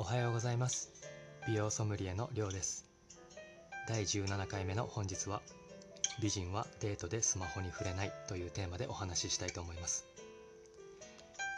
[0.00, 0.90] おはようございます。
[1.48, 2.84] 美容ソムリエのりょうです。
[3.88, 5.42] 第17回目の本日は
[6.22, 10.06] 美人はデートでスマホに触れないというテーマでお話ししたいと思います。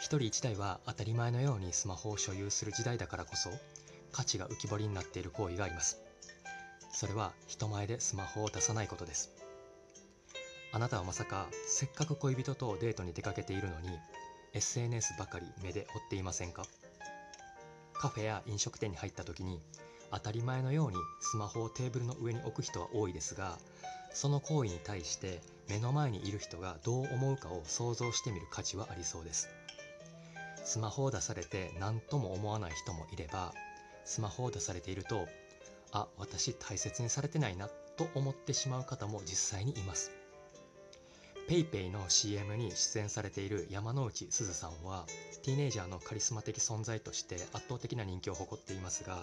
[0.00, 3.50] 一人一台は当たり前のようにスマホを所有する時代だからこそ
[4.10, 5.98] 価値が浮き彫りになっている行為があります。
[6.94, 9.32] それは人前でスマホを出さないことです。
[10.72, 13.90] あなたはまさかせっかく恋人とデートに出かけているのに
[14.54, 16.64] SNS ばかり目で追っていませんか？
[18.00, 19.60] カフェや飲食店に入った時に
[20.10, 23.58] 当たり前のようにスマホをテーブルの上に置く人は多いですが
[24.14, 29.50] その行為に対して目の前にいる人がどう思うかを想像してみる価値はありそうです。
[30.64, 33.52] スマホを出されて何とも思わない人もいれば
[34.04, 35.26] スマホを出されていると
[35.92, 40.19] あ私大切にされてないなと思ってしまう方も実際にいます。
[41.50, 45.04] PayPay の CM に出演されている山之内すずさんは
[45.42, 49.18] ティーネイジャーのカリスマ的存在として圧倒的な人気を誇っていますが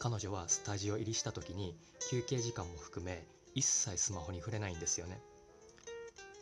[0.00, 1.76] 彼女はスタジオ入りした時に
[2.10, 3.22] 休憩時間も含め
[3.54, 5.20] 一切スマホに触れないんですよね。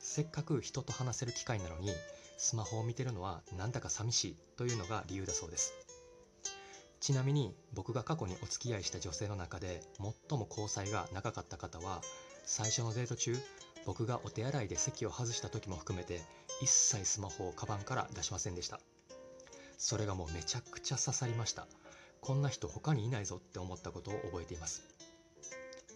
[0.00, 1.90] せっかく人と話せる機会なのに
[2.38, 5.74] スマホを見てるのはなんだか寂しいというのが理由だそうです。
[7.00, 12.00] ちなみに僕が過去にお付き合いした女性の中で最も交際が長かった方は
[12.46, 13.36] 最初のデート中
[13.86, 16.20] 僕がお手洗いで席を外した時も含めて
[16.60, 18.80] 一切スマホをカバンから出しませんでした。
[19.78, 21.66] それがもうめちゃくちゃ刺さりました。
[22.20, 24.82] こんな人他にいないぞって思ったことを覚えています。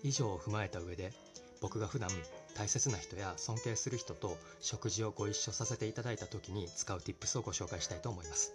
[0.02, 1.12] 以上を踏まえた上で
[1.60, 2.10] 僕が普段
[2.54, 8.52] 大切な人や尊敬する人と食事をご一緒させていただいた時に使う Tips をご紹介したいと思います。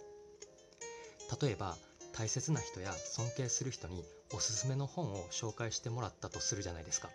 [1.40, 1.76] 例えば
[2.12, 7.10] 大切な人や尊敬する人におすすめの本を紹介してもらったとするじゃないですか。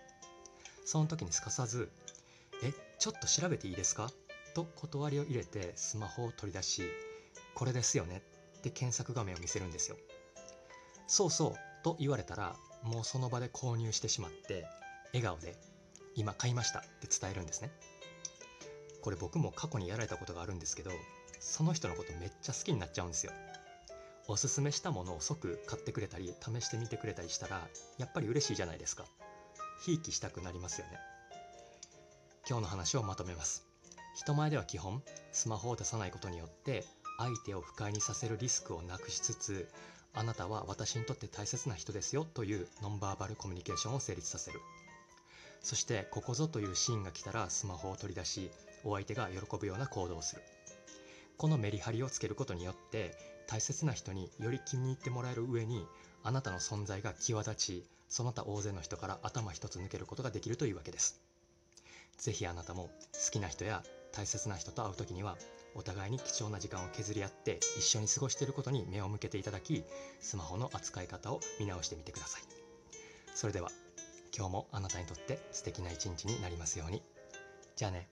[0.85, 1.91] その時にすかさず
[2.63, 4.11] 「えちょっと調べていいですか?」
[4.53, 6.83] と断りを入れてスマホを取り出し
[7.55, 8.23] 「これですよね」
[8.59, 9.97] って検索画面を見せるんですよ
[11.07, 14.65] そうそうと言われたらもうその場で購入してしまって
[15.07, 15.57] 笑顔で
[16.15, 17.71] 「今買いました」って伝えるんですね。
[19.01, 20.91] これ僕も過去にやられたことがあるんですけど
[21.41, 23.33] その人のことめっちゃ好きになっちゃうんですよ。
[24.27, 27.67] おすすめしたものを即買ってくれたり試してみてくれたりしたら
[27.97, 29.05] やっぱり嬉しいじゃないですか。
[29.81, 30.99] ひいきしたくなりますよね。
[32.47, 33.65] 今日の話をまとめます。
[34.15, 35.01] 人前では基本
[35.31, 36.85] スマホを出さないことによって
[37.17, 39.69] 相手を不快にさせるリスクをなくしつつ
[40.13, 44.59] あなたは私にとって大切な人ですよというノンバーバルコミュニケーションを成立させる。
[45.61, 48.51] そしてここぞというシーンが来たらスマホを取り出し
[48.83, 50.41] お相手が喜ぶような行動をする。
[51.37, 53.15] このメリハリをつけることによって
[53.47, 55.85] 大切な人により気に入ってもらえる上に
[56.23, 61.19] あなたの存在が際立ちその他大勢の人から頭一つ抜けることができるというわけです。
[62.17, 65.35] 是非あなたも好きな人や大切な人と会う時には
[65.75, 69.83] お互いに貴重な時間を削り合って一緒に過ごしていることに目を向けていただき
[70.21, 72.41] スマホの扱い方を見直してみてください。
[73.33, 73.71] それでは
[74.35, 77.01] 今日もあなたにとって素敵な一日になりますように。
[77.75, 78.07] じゃあね。